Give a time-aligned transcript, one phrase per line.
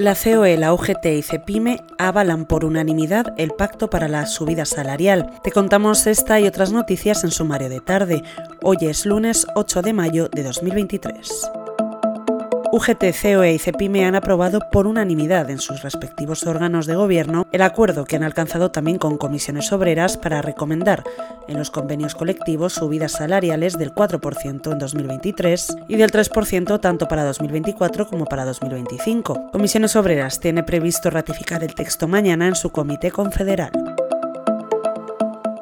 [0.00, 5.30] La COE, la UGT y CEPIME avalan por unanimidad el pacto para la subida salarial.
[5.44, 8.22] Te contamos esta y otras noticias en sumario de tarde.
[8.62, 11.50] Hoy es lunes 8 de mayo de 2023.
[12.72, 17.62] UGT, COE y CEPIME han aprobado por unanimidad en sus respectivos órganos de gobierno el
[17.62, 21.02] acuerdo que han alcanzado también con comisiones obreras para recomendar
[21.48, 27.24] en los convenios colectivos subidas salariales del 4% en 2023 y del 3% tanto para
[27.24, 29.50] 2024 como para 2025.
[29.50, 33.89] Comisiones Obreras tiene previsto ratificar el texto mañana en su comité confederal.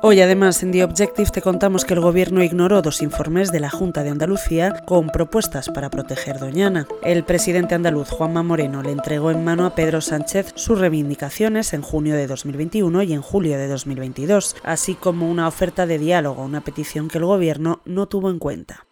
[0.00, 3.68] Hoy además en The Objective te contamos que el gobierno ignoró dos informes de la
[3.68, 6.86] Junta de Andalucía con propuestas para proteger Doñana.
[7.02, 11.82] El presidente andaluz Juanma Moreno le entregó en mano a Pedro Sánchez sus reivindicaciones en
[11.82, 16.60] junio de 2021 y en julio de 2022, así como una oferta de diálogo, una
[16.60, 18.87] petición que el gobierno no tuvo en cuenta.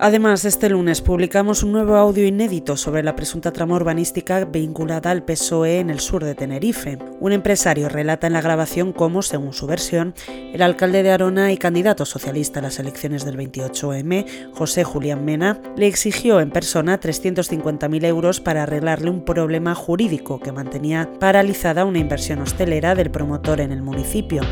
[0.00, 5.22] Además, este lunes publicamos un nuevo audio inédito sobre la presunta trama urbanística vinculada al
[5.22, 6.98] PSOE en el sur de Tenerife.
[7.20, 10.14] Un empresario relata en la grabación cómo, según su versión,
[10.52, 15.60] el alcalde de Arona y candidato socialista a las elecciones del 28M, José Julián Mena,
[15.76, 22.00] le exigió en persona 350.000 euros para arreglarle un problema jurídico que mantenía paralizada una
[22.00, 24.42] inversión hostelera del promotor en el municipio.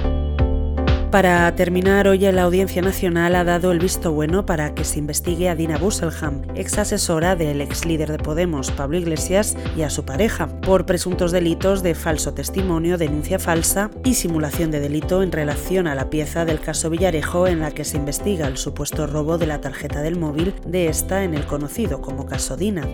[1.13, 5.51] Para terminar, hoy la Audiencia Nacional ha dado el visto bueno para que se investigue
[5.51, 10.07] a Dina Busselham, ex asesora del ex líder de Podemos, Pablo Iglesias, y a su
[10.07, 15.87] pareja, por presuntos delitos de falso testimonio, denuncia falsa y simulación de delito en relación
[15.87, 19.49] a la pieza del caso Villarejo en la que se investiga el supuesto robo de
[19.49, 22.89] la tarjeta del móvil de esta en el conocido como caso Dina.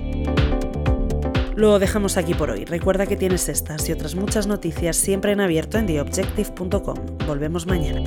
[1.58, 2.64] Lo dejamos aquí por hoy.
[2.66, 6.96] Recuerda que tienes estas y otras muchas noticias siempre en abierto en theobjective.com.
[7.26, 8.04] Volvemos mañana.